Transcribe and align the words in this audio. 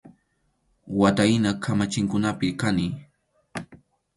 Wata 0.87 1.23
hina 1.23 1.53
kamachinkunapi 1.53 2.53
kani. 2.53 3.05